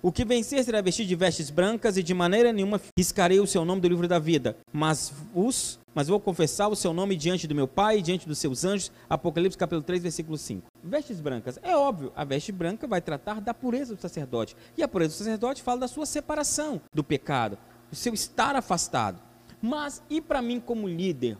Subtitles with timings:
[0.00, 3.64] O que vencer será vestido de vestes brancas e de maneira nenhuma riscarei o seu
[3.64, 7.56] nome do livro da vida, mas os mas vou confessar o seu nome diante do
[7.56, 8.92] meu Pai e diante dos seus anjos.
[9.10, 10.68] Apocalipse capítulo 3, versículo 5.
[10.84, 11.58] Vestes brancas.
[11.60, 14.54] É óbvio, a veste branca vai tratar da pureza do sacerdote.
[14.76, 17.58] E a pureza do sacerdote fala da sua separação do pecado,
[17.90, 19.18] do seu estar afastado.
[19.60, 21.36] Mas e para mim como líder?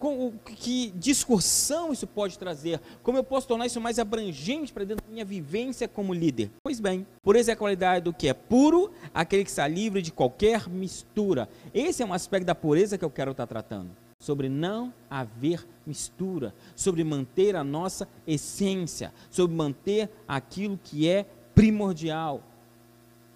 [0.00, 5.04] Com, que discursão isso pode trazer, como eu posso tornar isso mais abrangente para dentro
[5.04, 6.50] da minha vivência como líder.
[6.64, 10.10] Pois bem, pureza é a qualidade do que é puro, aquele que está livre de
[10.10, 11.50] qualquer mistura.
[11.74, 13.90] Esse é um aspecto da pureza que eu quero estar tratando.
[14.18, 22.42] Sobre não haver mistura, sobre manter a nossa essência, sobre manter aquilo que é primordial,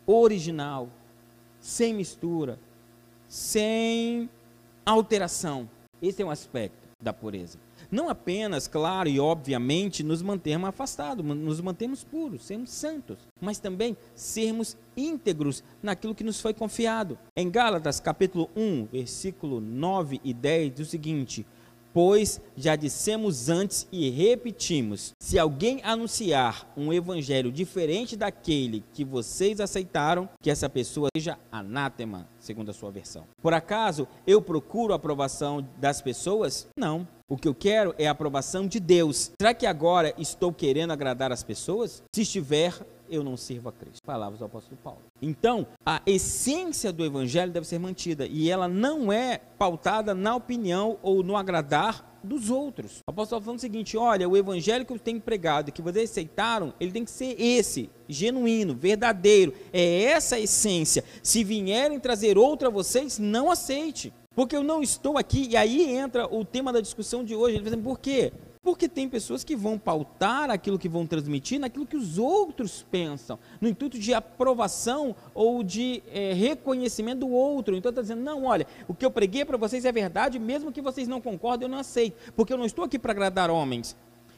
[0.06, 0.88] original,
[1.60, 2.58] sem mistura,
[3.28, 4.30] sem
[4.84, 5.68] alteração.
[6.04, 7.58] Esse é um aspecto da pureza.
[7.90, 13.96] Não apenas, claro e obviamente, nos mantermos afastados, nos mantemos puros, sermos santos, mas também
[14.14, 17.18] sermos íntegros naquilo que nos foi confiado.
[17.36, 21.46] Em Gálatas, capítulo 1, versículo 9 e 10, diz o seguinte:
[21.94, 29.60] Pois já dissemos antes e repetimos: se alguém anunciar um evangelho diferente daquele que vocês
[29.60, 33.24] aceitaram, que essa pessoa seja anátema, segundo a sua versão.
[33.40, 36.66] Por acaso eu procuro a aprovação das pessoas?
[36.76, 37.06] Não.
[37.28, 39.30] O que eu quero é a aprovação de Deus.
[39.40, 42.02] Será que agora estou querendo agradar as pessoas?
[42.14, 42.74] Se estiver,
[43.08, 44.02] eu não sirvo a Cristo.
[44.04, 45.00] Palavras do apóstolo Paulo.
[45.20, 50.98] Então, a essência do evangelho deve ser mantida e ela não é pautada na opinião
[51.02, 52.98] ou no agradar dos outros.
[53.06, 56.72] O apóstolo falando o seguinte: olha, o evangelho que eu tenho pregado, que vocês aceitaram,
[56.80, 59.52] ele tem que ser esse, genuíno, verdadeiro.
[59.72, 61.04] É essa a essência.
[61.22, 64.12] Se vierem trazer outra a vocês, não aceite.
[64.34, 67.56] Porque eu não estou aqui, e aí entra o tema da discussão de hoje.
[67.56, 68.32] Ele por quê?
[68.64, 73.38] Porque tem pessoas que vão pautar aquilo que vão transmitir naquilo que os outros pensam,
[73.60, 77.76] no intuito de aprovação ou de é, reconhecimento do outro.
[77.76, 80.80] Então está dizendo, não, olha, o que eu preguei para vocês é verdade, mesmo que
[80.80, 83.94] vocês não concordem, eu não aceito, porque eu não estou aqui para agradar homens.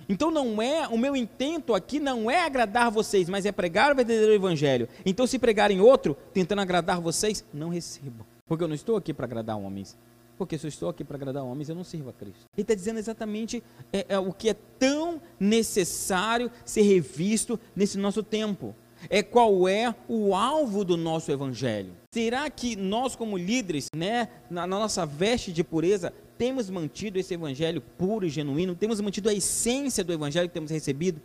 [0.09, 3.97] Então não é, o meu intento aqui não é agradar vocês, mas é pregar o
[3.97, 4.89] verdadeiro evangelho.
[5.05, 8.27] Então se pregarem outro, tentando agradar vocês, não recebo.
[8.47, 9.97] Porque eu não estou aqui para agradar homens.
[10.39, 12.45] Porque se eu estou aqui para agradar homens, eu não sirvo a Cristo.
[12.55, 18.23] Ele está dizendo exatamente é, é, o que é tão necessário ser revisto nesse nosso
[18.23, 18.75] tempo.
[19.09, 21.93] É qual é o alvo do nosso evangelho.
[22.13, 27.35] Será que nós, como líderes, né, na, na nossa veste de pureza, temos mantido esse
[27.35, 28.75] evangelho puro e genuíno?
[28.75, 31.21] Temos mantido a essência do evangelho que temos recebido?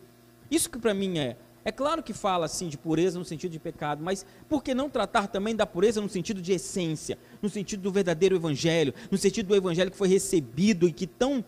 [0.49, 3.59] Isso que para mim é é claro que fala assim de pureza no sentido de
[3.59, 7.81] pecado, mas por que não tratar também da pureza no sentido de essência, no sentido
[7.81, 11.43] do verdadeiro evangelho, no sentido do evangelho que foi recebido e que tão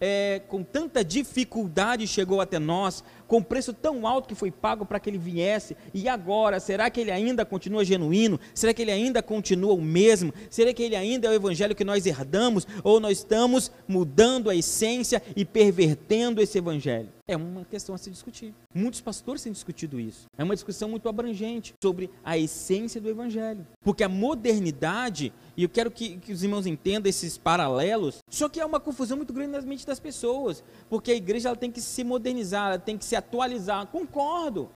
[0.00, 4.98] é, com tanta dificuldade chegou até nós, com preço tão alto que foi pago para
[4.98, 8.40] que ele viesse, e agora, será que ele ainda continua genuíno?
[8.52, 10.34] Será que ele ainda continua o mesmo?
[10.50, 12.66] Será que ele ainda é o evangelho que nós herdamos?
[12.82, 17.08] Ou nós estamos mudando a essência e pervertendo esse evangelho?
[17.30, 18.52] É uma questão a se discutir.
[18.74, 20.26] Muitos pastores têm discutido isso.
[20.36, 23.64] É uma discussão muito abrangente sobre a essência do Evangelho.
[23.84, 28.58] Porque a modernidade, e eu quero que, que os irmãos entendam esses paralelos, só que
[28.58, 30.64] é uma confusão muito grande nas mentes das pessoas.
[30.88, 33.86] Porque a igreja ela tem que se modernizar, ela tem que se atualizar.
[33.86, 34.70] Concordo.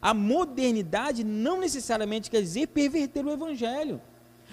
[0.00, 4.00] A modernidade não necessariamente quer dizer perverter o Evangelho.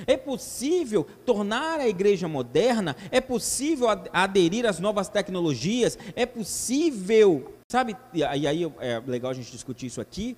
[0.05, 7.95] É possível tornar a igreja moderna, é possível aderir às novas tecnologias, é possível, sabe?
[8.13, 10.35] E aí é legal a gente discutir isso aqui,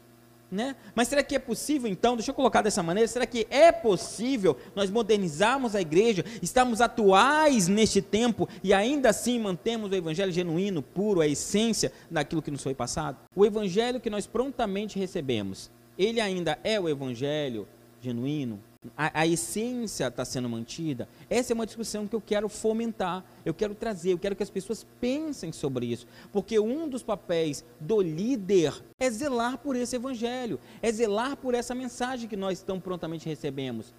[0.52, 0.75] né?
[0.96, 4.58] Mas será que é possível então, deixa eu colocar dessa maneira, será que é possível
[4.75, 10.81] nós modernizarmos a igreja, estarmos atuais neste tempo e ainda assim mantemos o evangelho genuíno,
[10.81, 13.18] puro, a essência daquilo que nos foi passado?
[13.35, 17.68] O evangelho que nós prontamente recebemos, ele ainda é o evangelho
[18.02, 18.59] genuíno,
[18.95, 21.07] a, a essência está sendo mantida?
[21.29, 24.49] Essa é uma discussão que eu quero fomentar, eu quero trazer, eu quero que as
[24.49, 30.59] pessoas pensem sobre isso, porque um dos papéis do líder é zelar por esse evangelho,
[30.81, 33.93] é zelar por essa mensagem que nós tão prontamente recebemos.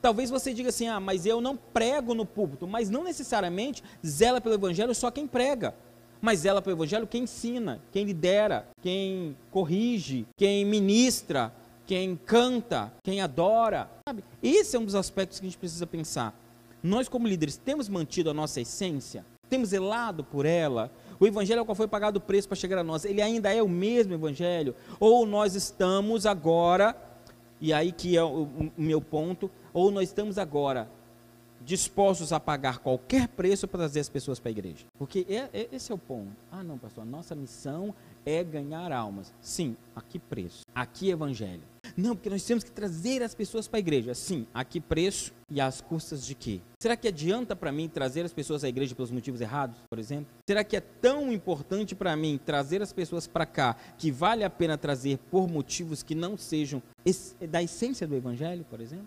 [0.00, 4.40] Talvez você diga assim: ah, mas eu não prego no púlpito, mas não necessariamente zela
[4.40, 5.74] pelo evangelho só quem prega
[6.22, 11.52] mas zela pelo Evangelho quem ensina, quem lidera, quem corrige, quem ministra,
[11.92, 13.86] quem canta, quem adora.
[14.08, 14.24] Sabe?
[14.42, 16.34] Esse é um dos aspectos que a gente precisa pensar.
[16.82, 20.90] Nós, como líderes, temos mantido a nossa essência, temos zelado por ela.
[21.20, 23.62] O evangelho ao qual foi pagado o preço para chegar a nós, ele ainda é
[23.62, 24.74] o mesmo evangelho?
[24.98, 26.96] Ou nós estamos agora,
[27.60, 30.88] e aí que é o, meu ponto, ou nós estamos agora
[31.60, 34.86] dispostos a pagar qualquer preço para trazer as pessoas para a igreja?
[34.98, 36.32] Porque é, é, esse é o ponto.
[36.50, 39.30] Ah, não, pastor, nossa missão é ganhar almas.
[39.42, 40.62] Sim, a que preço?
[40.74, 41.71] A que evangelho?
[41.96, 44.14] Não, porque nós temos que trazer as pessoas para a igreja.
[44.14, 46.60] Sim, a que preço e às custas de quê?
[46.80, 50.26] Será que adianta para mim trazer as pessoas à igreja pelos motivos errados, por exemplo?
[50.48, 54.50] Será que é tão importante para mim trazer as pessoas para cá que vale a
[54.50, 56.82] pena trazer por motivos que não sejam
[57.48, 59.06] da essência do evangelho, por exemplo?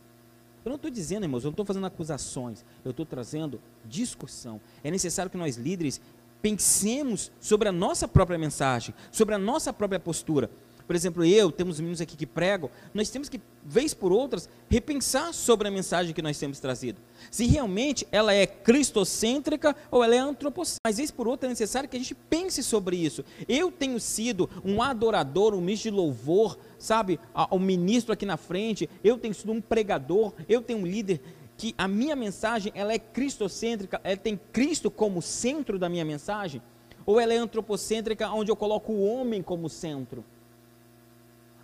[0.64, 4.60] Eu não estou dizendo, irmãos, eu não estou fazendo acusações, eu estou trazendo discussão.
[4.84, 6.02] É necessário que nós líderes
[6.42, 10.50] pensemos sobre a nossa própria mensagem, sobre a nossa própria postura.
[10.86, 15.34] Por exemplo, eu, temos meninos aqui que pregam, nós temos que, vez por outras, repensar
[15.34, 17.02] sobre a mensagem que nós temos trazido.
[17.32, 20.82] Se realmente ela é cristocêntrica ou ela é antropocêntrica.
[20.86, 23.26] Mas, vez por outra, é necessário que a gente pense sobre isso.
[23.48, 28.88] Eu tenho sido um adorador, um ministro de louvor, sabe, o ministro aqui na frente,
[29.04, 31.20] eu tenho sido um pregador, eu tenho um líder
[31.58, 36.62] que a minha mensagem ela é cristocêntrica, ela tem Cristo como centro da minha mensagem,
[37.06, 40.24] ou ela é antropocêntrica, onde eu coloco o homem como centro?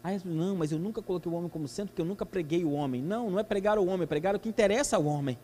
[0.03, 2.71] Aí não, mas eu nunca coloquei o homem como centro, porque eu nunca preguei o
[2.71, 3.01] homem.
[3.01, 5.37] Não, não é pregar o homem, é pregar o que interessa ao homem.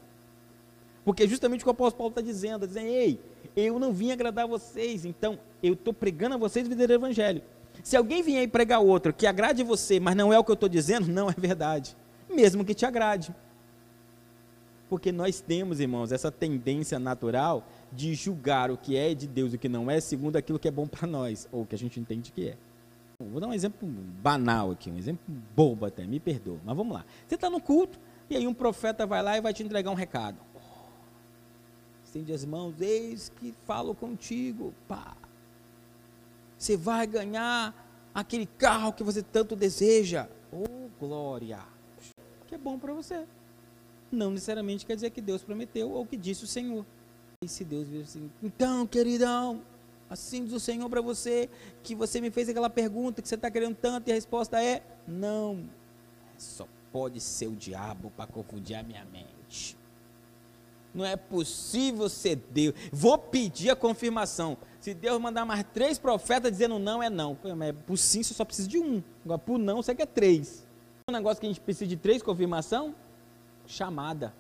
[1.06, 3.20] Porque é justamente o que o apóstolo Paulo está dizendo, está dizendo, ei,
[3.56, 7.42] eu não vim agradar vocês, então eu estou pregando a vocês o verdadeiro evangelho.
[7.84, 10.56] Se alguém vier e pregar outro que agrade você, mas não é o que eu
[10.56, 11.96] estou dizendo, não é verdade.
[12.30, 13.34] Mesmo que te agrade.
[14.90, 19.56] Porque nós temos, irmãos, essa tendência natural de julgar o que é de Deus e
[19.56, 22.00] o que não é, segundo aquilo que é bom para nós, ou que a gente
[22.00, 22.58] entende que é.
[23.20, 23.88] Vou dar um exemplo
[24.22, 25.24] banal aqui, um exemplo
[25.56, 27.06] bobo até, me perdoa, mas vamos lá.
[27.28, 28.00] Você está no culto,
[28.30, 30.38] e aí um profeta vai lá e vai te entregar um recado.
[32.04, 35.18] Estende as mãos, eis que falo contigo, pá.
[36.58, 37.74] Você vai ganhar
[38.14, 40.30] aquele carro que você tanto deseja.
[40.52, 41.60] Oh, glória!
[42.46, 43.26] Que é bom para você
[44.12, 46.86] não necessariamente quer dizer que Deus prometeu ou que disse o Senhor.
[47.44, 49.62] E se Deus vir assim, então, queridão,
[50.10, 51.50] assim diz o Senhor para você,
[51.84, 54.82] que você me fez aquela pergunta que você está querendo tanto e a resposta é
[55.08, 55.70] não.
[56.38, 59.78] Só pode ser o diabo para confundir a minha mente.
[60.94, 62.74] Não é possível ser Deus.
[62.92, 64.58] Vou pedir a confirmação.
[64.80, 67.38] Se Deus mandar mais três profetas dizendo não, é não.
[67.86, 69.04] Por sim, você só precisa de um.
[69.24, 70.66] Agora, por não, você quer três.
[71.08, 72.96] Um negócio que a gente precisa de três confirmação,
[73.66, 74.34] chamada.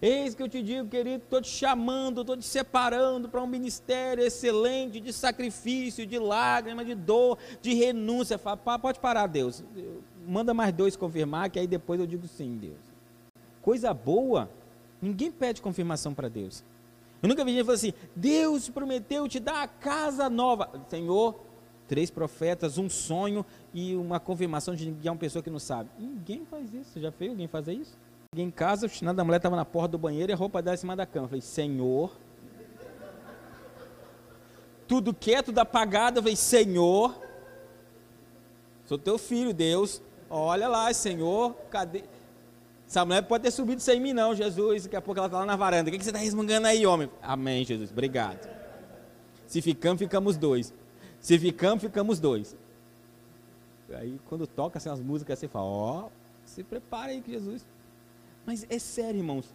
[0.00, 4.22] Eis que eu te digo, querido, estou te chamando, estou te separando para um ministério
[4.22, 8.38] excelente de sacrifício, de lágrima, de dor, de renúncia.
[8.38, 9.64] Fala, pode parar, Deus.
[10.26, 12.78] Manda mais dois confirmar, que aí depois eu digo sim, Deus.
[13.62, 14.50] Coisa boa,
[15.00, 16.62] ninguém pede confirmação para Deus.
[17.22, 20.70] Eu nunca vi ninguém falar assim: Deus prometeu te dar a casa nova.
[20.88, 21.40] Senhor,
[21.88, 25.90] três profetas, um sonho e uma confirmação de uma pessoa que não sabe.
[25.98, 27.00] Ninguém faz isso.
[27.00, 27.96] Já fez alguém fazer isso?
[28.36, 30.60] Cheguei em casa, o chinelo da mulher estava na porta do banheiro e a roupa
[30.60, 31.24] dela em cima da cama.
[31.24, 32.12] Eu falei, Senhor.
[34.86, 36.18] Tudo quieto, tudo apagado.
[36.18, 37.18] Eu falei, Senhor.
[38.84, 40.02] Sou teu filho, Deus.
[40.28, 41.54] Olha lá, Senhor.
[41.70, 42.04] Cadê?
[42.86, 44.82] Essa mulher pode ter subido sem mim, não, Jesus.
[44.82, 45.88] Daqui a pouco ela está lá na varanda.
[45.88, 47.08] O que, que você está resmungando aí, homem?
[47.22, 47.90] Amém, Jesus.
[47.90, 48.46] Obrigado.
[49.46, 50.74] Se ficamos, ficamos dois.
[51.22, 52.54] Se ficamos, ficamos dois.
[53.94, 56.10] Aí quando toca assim, as músicas, você fala, ó, oh,
[56.44, 57.64] se prepara aí que Jesus.
[58.46, 59.52] Mas é sério, irmãos.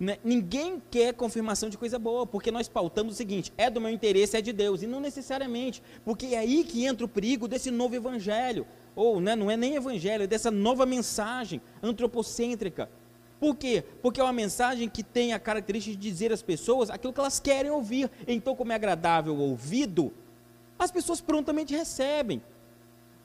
[0.00, 0.18] Né?
[0.24, 4.36] Ninguém quer confirmação de coisa boa, porque nós pautamos o seguinte: é do meu interesse,
[4.36, 7.94] é de Deus, e não necessariamente, porque é aí que entra o perigo desse novo
[7.94, 12.90] evangelho, ou né, não é nem evangelho, é dessa nova mensagem antropocêntrica.
[13.38, 13.84] Por quê?
[14.00, 17.40] Porque é uma mensagem que tem a característica de dizer às pessoas aquilo que elas
[17.40, 18.08] querem ouvir.
[18.26, 20.12] Então, como é agradável o ouvido,
[20.78, 22.40] as pessoas prontamente recebem.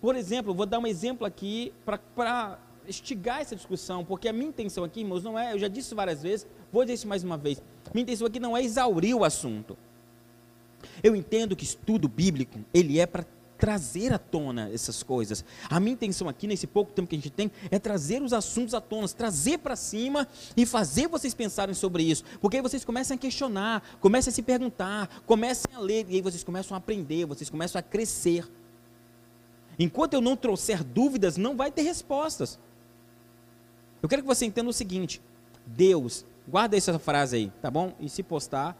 [0.02, 1.72] Por exemplo, vou dar um exemplo aqui
[2.16, 5.94] para estigar essa discussão, porque a minha intenção aqui, irmãos, não é, eu já disse
[5.94, 7.62] várias vezes, vou dizer isso mais uma vez,
[7.94, 9.78] minha intenção aqui não é exaurir o assunto.
[11.04, 13.26] Eu entendo que estudo bíblico, ele é para
[13.58, 15.44] trazer à tona essas coisas.
[15.70, 18.74] A minha intenção aqui, nesse pouco tempo que a gente tem, é trazer os assuntos
[18.74, 22.24] à tona, trazer para cima e fazer vocês pensarem sobre isso.
[22.40, 26.22] Porque aí vocês começam a questionar, começam a se perguntar, começam a ler, e aí
[26.22, 28.48] vocês começam a aprender, vocês começam a crescer.
[29.80, 32.60] Enquanto eu não trouxer dúvidas, não vai ter respostas.
[34.08, 35.22] Eu quero que você entenda o seguinte:
[35.66, 37.94] Deus, guarda essa frase aí, tá bom?
[38.00, 38.74] E se postar,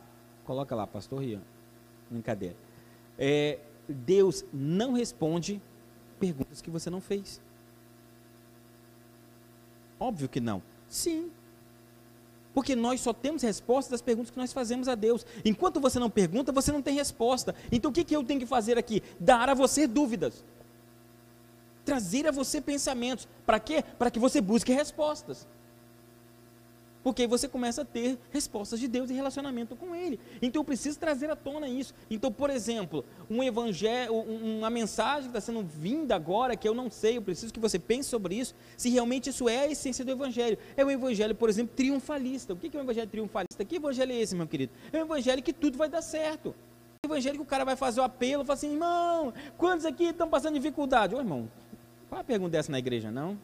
[0.46, 1.42] coloca lá, Pastor Rian.
[2.10, 2.56] Brincadeira.
[3.20, 5.62] É, Deus não responde
[6.18, 7.42] perguntas que você não fez.
[10.00, 10.64] Óbvio que não.
[10.88, 11.30] Sim.
[12.54, 15.26] Porque nós só temos resposta das perguntas que nós fazemos a Deus.
[15.44, 17.54] Enquanto você não pergunta, você não tem resposta.
[17.70, 19.04] Então o que, que eu tenho que fazer aqui?
[19.20, 20.42] Dar a você dúvidas.
[21.88, 23.30] Trazer a você pensamentos.
[23.46, 23.82] Para quê?
[23.98, 25.48] Para que você busque respostas.
[27.02, 30.20] Porque aí você começa a ter respostas de Deus e relacionamento com Ele.
[30.42, 31.94] Então eu preciso trazer à tona isso.
[32.12, 36.92] Então, por exemplo, um evangelho, uma mensagem que está sendo vinda agora, que eu não
[36.92, 40.12] sei, eu preciso que você pense sobre isso, se realmente isso é a essência do
[40.12, 40.58] evangelho.
[40.76, 42.52] É um evangelho, por exemplo, triunfalista.
[42.52, 43.64] O que é um evangelho triunfalista?
[43.64, 44.74] Que evangelho é esse, meu querido?
[44.92, 46.54] É um evangelho que tudo vai dar certo.
[47.02, 50.08] É um evangelho que o cara vai fazer o apelo, fala assim, irmão, quantos aqui
[50.08, 51.16] estão passando dificuldade?
[51.16, 51.50] Ô irmão,
[52.10, 53.38] qual a pergunta dessa na igreja, não?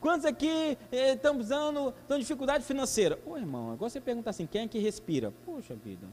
[0.00, 3.18] Quantos aqui eh, estão usando, estão dificuldade financeira?
[3.26, 5.32] Ô irmão, agora você pergunta assim, quem é que respira?
[5.44, 6.06] Poxa vida.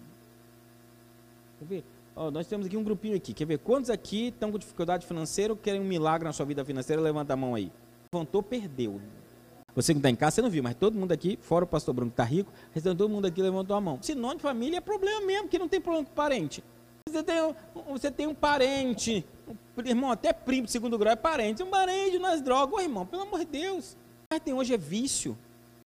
[1.59, 1.83] Quer ver?
[2.15, 3.33] Oh, nós temos aqui um grupinho aqui.
[3.33, 3.57] Quer ver?
[3.59, 7.01] Quantos aqui estão com dificuldade financeira ou querem um milagre na sua vida financeira?
[7.01, 7.71] Levanta a mão aí.
[8.13, 9.01] Levantou, perdeu.
[9.75, 11.95] Você que está em casa, você não viu, mas todo mundo aqui, fora o pastor
[11.95, 12.51] que está rico,
[12.83, 13.97] todo mundo aqui levantou a mão.
[14.01, 16.63] Sinônimo de família é problema mesmo, que não tem problema com parente.
[17.13, 17.53] Você tem, um,
[17.93, 22.17] você tem um parente, um, irmão, até primo de segundo grau é parente, um parente
[22.17, 23.95] nas drogas, ô irmão, pelo amor de Deus.
[24.31, 25.37] Mas tem, hoje é vício.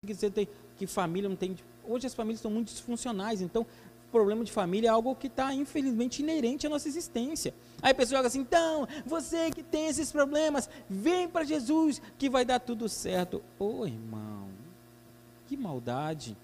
[0.06, 1.58] Que você tem, que família não tem.
[1.86, 3.66] Hoje as famílias são muito disfuncionais, então
[4.10, 7.54] problema de família é algo que está, infelizmente, inerente à nossa existência.
[7.82, 12.30] Aí a pessoa joga assim, então, você que tem esses problemas, vem para Jesus que
[12.30, 13.44] vai dar tudo certo.
[13.60, 14.48] Ô irmão,
[15.46, 16.38] que maldade.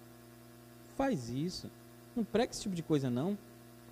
[0.96, 1.72] Faz isso.
[2.16, 3.38] Não prega esse tipo de coisa, não.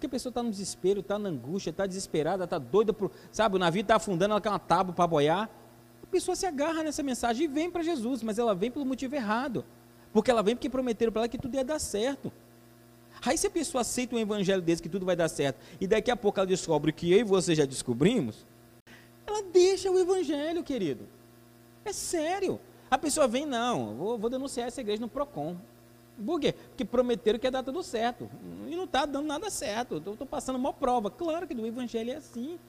[0.01, 3.55] Porque a pessoa está no desespero, está na angústia, está desesperada, está doida, por, sabe?
[3.55, 5.48] O navio está afundando, ela quer uma tábua para boiar.
[6.01, 9.13] A pessoa se agarra nessa mensagem e vem para Jesus, mas ela vem pelo motivo
[9.13, 9.63] errado.
[10.12, 12.34] Porque ela vem porque prometeram para ela que tudo ia dar certo.
[13.24, 16.10] Aí se a pessoa aceita um evangelho desse que tudo vai dar certo, e daqui
[16.10, 18.43] a pouco ela descobre que eu e você já descobrimos,
[19.27, 21.08] ela deixa o evangelho, querido.
[21.86, 22.60] É sério.
[22.89, 25.58] A pessoa vem, não, vou, vou denunciar essa igreja no PROCON.
[26.22, 26.54] Por quê?
[26.54, 28.30] Porque prometeram que ia dar tudo certo.
[28.68, 29.98] E não está dando nada certo.
[29.98, 31.10] Estou passando uma prova.
[31.10, 32.60] Claro que do Evangelho é assim.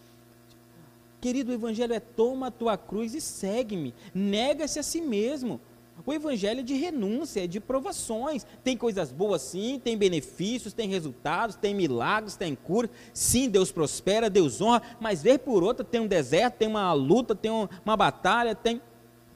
[1.21, 3.94] Querido, o Evangelho é toma a tua cruz e segue-me.
[4.12, 5.61] Nega-se a si mesmo.
[6.04, 8.44] O Evangelho é de renúncia, é de provações.
[8.64, 12.90] Tem coisas boas sim, tem benefícios, tem resultados, tem milagres, tem cura.
[13.12, 17.35] Sim, Deus prospera, Deus honra, mas ver por outra tem um deserto, tem uma luta,
[17.35, 17.50] tem
[17.85, 18.80] uma batalha, tem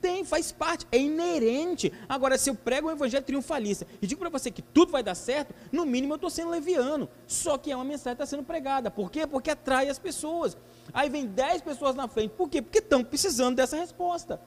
[0.00, 1.92] tem, faz parte, é inerente.
[2.08, 5.14] Agora, se eu prego um evangelho triunfalista e digo para você que tudo vai dar
[5.14, 7.08] certo, no mínimo eu estou sendo leviano.
[7.26, 8.90] Só que é uma mensagem que está sendo pregada.
[8.90, 9.26] Por quê?
[9.26, 10.56] Porque atrai as pessoas.
[10.92, 12.30] Aí vem 10 pessoas na frente.
[12.30, 12.62] Por quê?
[12.62, 14.40] Porque estão precisando dessa resposta.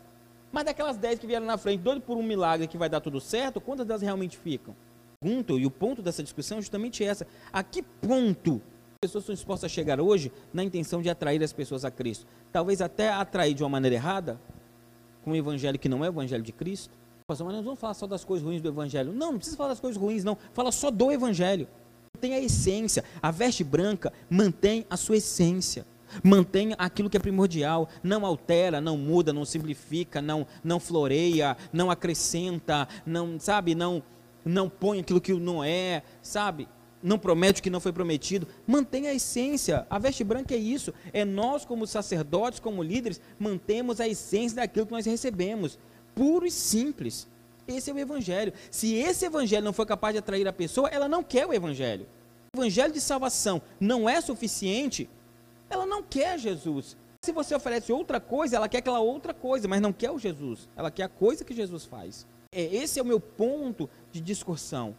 [0.52, 3.20] Mas daquelas 10 que vieram na frente, doido por um milagre que vai dar tudo
[3.20, 4.76] certo, quantas delas realmente ficam?
[5.22, 7.28] Pergunto, e o ponto dessa discussão é justamente essa.
[7.52, 8.62] A que ponto
[8.94, 12.26] as pessoas estão dispostas a chegar hoje na intenção de atrair as pessoas a Cristo?
[12.52, 14.40] Talvez até atrair de uma maneira errada,
[15.24, 16.94] com um evangelho que não é o evangelho de Cristo?
[17.28, 19.14] Pastor, mas nós vamos falar só das coisas ruins do evangelho.
[19.14, 20.38] Não, não precisa falar das coisas ruins, não.
[20.52, 21.68] Fala só do evangelho.
[22.20, 23.04] Tem a essência.
[23.22, 25.86] A veste branca mantém a sua essência.
[26.24, 31.92] Mantém aquilo que é primordial, não altera, não muda, não simplifica, não não floreia, não
[31.92, 34.02] acrescenta, não, sabe, não
[34.44, 36.68] não põe aquilo que não é, sabe?
[37.02, 38.48] Não promete o que não foi prometido.
[38.68, 39.86] Mantenha a essência.
[39.90, 40.94] A veste branca é isso.
[41.14, 45.80] É nós, como sacerdotes, como líderes, mantemos a essência daquilo que nós recebemos.
[46.14, 47.28] Puro e simples.
[47.68, 48.52] Esse é o Evangelho.
[48.72, 52.08] Se esse Evangelho não for capaz de atrair a pessoa, ela não quer o Evangelho.
[52.56, 55.08] O Evangelho de salvação não é suficiente,
[55.70, 56.98] ela não quer Jesus.
[57.22, 60.68] Se você oferece outra coisa, ela quer aquela outra coisa, mas não quer o Jesus.
[60.76, 62.26] Ela quer a coisa que Jesus faz.
[62.52, 64.96] É, esse é o meu ponto de discussão.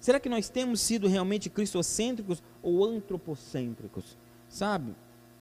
[0.00, 4.16] Será que nós temos sido realmente cristocêntricos ou antropocêntricos?
[4.48, 4.94] Sabe?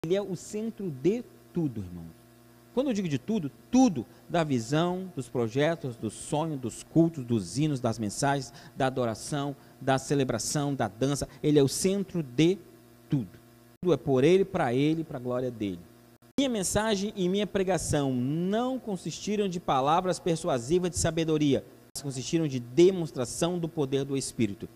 [0.04, 1.24] Ele é o centro de
[1.54, 2.28] tudo, irmãos.
[2.74, 7.58] Quando eu digo de tudo, tudo da visão, dos projetos, dos sonhos, dos cultos, dos
[7.58, 12.58] hinos, das mensagens, da adoração, da celebração, da dança, ele é o centro de
[13.10, 13.40] tudo.
[13.82, 15.80] Tudo é por ele, para ele, para a glória dele.
[16.40, 21.66] Minha mensagem e minha pregação não consistiram de palavras persuasivas de sabedoria,
[22.02, 24.68] consistiram de demonstração do poder do Espírito.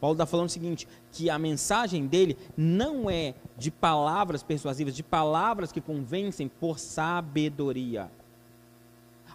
[0.00, 5.02] Paulo está falando o seguinte: que a mensagem dele não é de palavras persuasivas, de
[5.02, 8.10] palavras que convencem por sabedoria.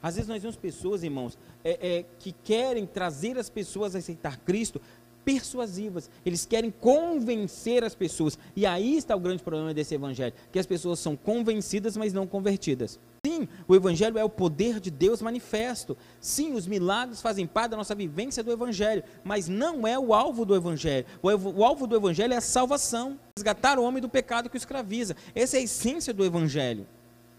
[0.01, 4.37] Às vezes nós vemos pessoas, irmãos, é, é, que querem trazer as pessoas a aceitar
[4.39, 4.81] Cristo
[5.23, 6.09] persuasivas.
[6.25, 8.37] Eles querem convencer as pessoas.
[8.55, 12.27] E aí está o grande problema desse evangelho, que as pessoas são convencidas, mas não
[12.27, 12.99] convertidas.
[13.37, 15.95] Sim, o evangelho é o poder de Deus manifesto.
[16.19, 20.45] Sim, os milagres fazem parte da nossa vivência do evangelho, mas não é o alvo
[20.45, 21.05] do evangelho.
[21.21, 25.15] O, alvo do evangelho é a salvação, resgatar o homem do pecado que o escraviza.
[25.35, 26.87] Essa é a essência do evangelho.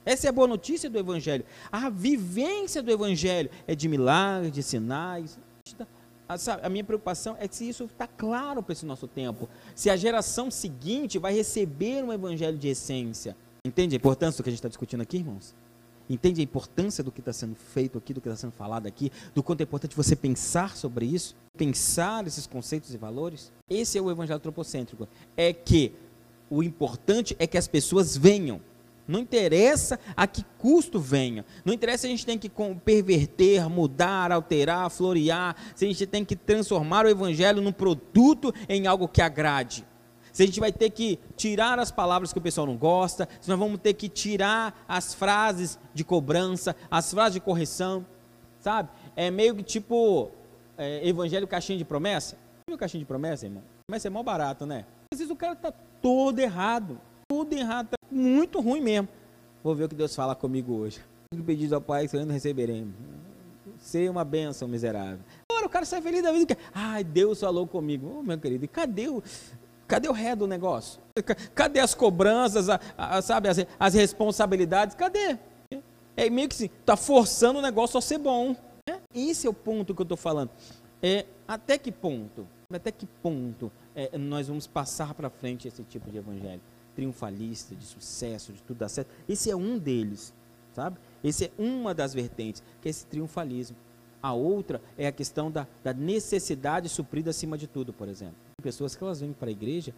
[0.05, 1.45] Essa é a boa notícia do Evangelho.
[1.71, 5.38] A vivência do Evangelho é de milagres, de sinais.
[6.26, 9.50] A, a minha preocupação é se isso está claro para esse nosso tempo.
[9.75, 13.37] Se a geração seguinte vai receber um Evangelho de essência.
[13.67, 15.55] Entende a importância do que a gente está discutindo aqui, irmãos?
[16.08, 19.12] Entende a importância do que está sendo feito aqui, do que está sendo falado aqui,
[19.34, 23.52] do quanto é importante você pensar sobre isso, pensar esses conceitos e valores?
[23.68, 25.06] Esse é o evangelho antropocêntrico.
[25.36, 25.92] É que
[26.50, 28.60] o importante é que as pessoas venham.
[29.06, 31.44] Não interessa a que custo venha.
[31.64, 32.50] Não interessa se a gente tem que
[32.84, 38.86] perverter, mudar, alterar, florear, se a gente tem que transformar o evangelho num produto em
[38.86, 39.86] algo que agrade
[40.32, 43.49] se a gente vai ter que tirar as palavras que o pessoal não gosta, se
[43.49, 48.04] nós vamos ter que tirar as frases de cobrança, as frases de correção,
[48.61, 48.88] sabe?
[49.16, 50.30] É meio que tipo
[50.76, 52.37] é, evangelho caixinha de promessa.
[52.68, 53.62] Viu caixinha de promessa, irmão?
[53.87, 54.85] Promessa é mó barato, né?
[55.12, 59.08] Às vezes o cara tá todo errado, todo errado, tá muito ruim mesmo.
[59.62, 61.00] Vou ver o que Deus fala comigo hoje.
[61.44, 62.94] Pedido ao Pai, que não receberemos.
[63.78, 65.20] Ser uma bênção miserável.
[65.50, 66.56] Agora o cara sai feliz da vida.
[66.75, 68.16] Ai, Deus falou comigo.
[68.18, 69.23] Oh, meu querido, cadê o,
[69.88, 71.00] Cadê o ré do negócio?
[71.54, 74.95] Cadê as cobranças, a, a, sabe, as, as, responsabilidades?
[74.95, 75.38] Cadê?
[76.14, 78.54] É meio que assim, está forçando o negócio a ser bom.
[78.87, 79.00] Né?
[79.14, 80.50] Esse é o ponto que eu estou falando.
[81.02, 82.47] É, até que ponto?
[82.71, 86.61] Até que ponto é, nós vamos passar para frente esse tipo de evangelho?
[86.95, 89.09] Triunfalista, de sucesso, de tudo dar certo.
[89.26, 90.35] Esse é um deles,
[90.75, 90.99] sabe?
[91.25, 93.76] Esse é uma das vertentes, que é esse triunfalismo.
[94.23, 98.96] A outra é a questão da, da necessidade suprida acima de tudo, por exemplo pessoas
[98.96, 99.94] que elas vêm para a igreja,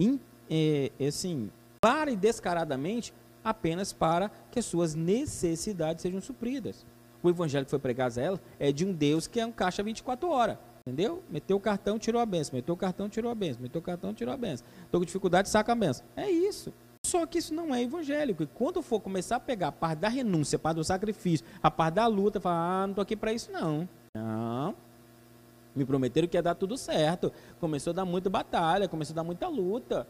[0.00, 0.18] in,
[0.50, 1.50] é, é, assim,
[1.80, 6.84] clara e descaradamente, apenas para que as suas necessidades sejam supridas.
[7.22, 9.82] O evangelho que foi pregado a ela é de um Deus que é um caixa
[9.82, 10.58] 24 horas.
[10.86, 11.22] Entendeu?
[11.28, 12.54] Meteu o cartão, tirou a benção.
[12.54, 13.62] Meteu o cartão, tirou a benção.
[13.62, 14.64] Meteu o cartão, tirou a benção.
[14.84, 16.06] Estou com dificuldade, saca a benção.
[16.16, 16.72] É isso.
[17.04, 18.44] Só que isso não é evangélico.
[18.44, 21.70] E quando for começar a pegar a parte da renúncia, a parte do sacrifício, a
[21.70, 23.88] parte da luta, falar, ah, não estou aqui para isso, não.
[24.16, 24.76] Não.
[25.76, 27.30] Me prometeram que ia dar tudo certo.
[27.60, 30.08] Começou a dar muita batalha, começou a dar muita luta.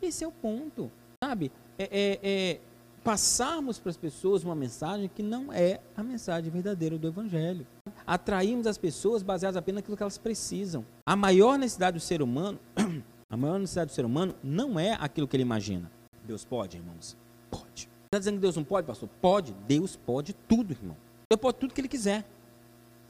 [0.00, 0.90] Esse é o ponto,
[1.24, 1.50] sabe?
[1.78, 2.60] É, é, é
[3.02, 7.66] passarmos para as pessoas uma mensagem que não é a mensagem verdadeira do Evangelho.
[8.06, 10.84] Atraímos as pessoas baseadas apenas naquilo que elas precisam.
[11.06, 12.58] A maior necessidade do ser humano,
[13.30, 15.90] a maior necessidade do ser humano não é aquilo que ele imagina.
[16.22, 17.16] Deus pode, irmãos?
[17.50, 17.88] Pode.
[18.04, 19.08] Está dizendo que Deus não pode, pastor?
[19.20, 19.54] Pode.
[19.66, 20.96] Deus pode tudo, irmão.
[21.30, 22.26] Deus pode tudo que ele quiser.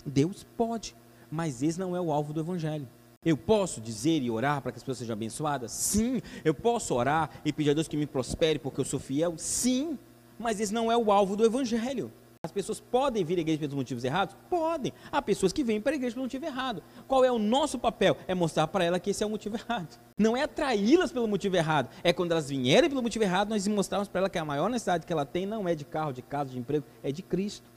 [0.07, 0.94] Deus pode
[1.31, 2.88] mas esse não é o alvo do evangelho.
[3.25, 5.73] Eu posso dizer e orar para que as pessoas sejam abençoadas?
[5.73, 6.23] Sim.
[6.45, 9.35] Eu posso orar e pedir a Deus que me prospere porque eu sou fiel?
[9.37, 9.99] Sim.
[10.38, 12.12] Mas esse não é o alvo do evangelho.
[12.45, 14.37] As pessoas podem vir à igreja pelos motivos errados?
[14.49, 14.93] Podem.
[15.11, 16.81] Há pessoas que vêm para a igreja pelo motivo errado.
[17.09, 18.17] Qual é o nosso papel?
[18.29, 19.99] É mostrar para ela que esse é o motivo errado.
[20.17, 21.91] Não é atraí-las pelo motivo errado.
[22.05, 25.05] É quando elas vierem pelo motivo errado, nós mostrarmos para ela que a maior necessidade
[25.05, 27.69] que ela tem não é de carro, de casa, de emprego, é de Cristo.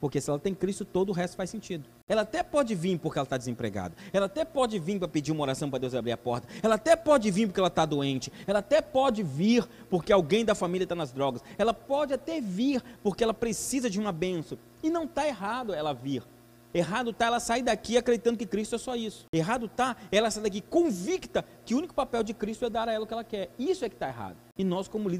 [0.00, 1.84] Porque se ela tem Cristo, todo o resto faz sentido.
[2.10, 3.94] Ela até pode vir porque ela está desempregada.
[4.12, 6.48] Ela até pode vir para pedir uma oração para Deus abrir a porta.
[6.60, 8.32] Ela até pode vir porque ela está doente.
[8.48, 11.40] Ela até pode vir porque alguém da família está nas drogas.
[11.56, 14.58] Ela pode até vir porque ela precisa de uma benção.
[14.82, 16.24] E não está errado ela vir.
[16.74, 19.26] Errado está ela sair daqui acreditando que Cristo é só isso.
[19.32, 22.92] Errado está ela sair daqui convicta que o único papel de Cristo é dar a
[22.92, 23.50] ela o que ela quer.
[23.56, 24.36] Isso é que está errado.
[24.58, 25.08] E nós, como líderes,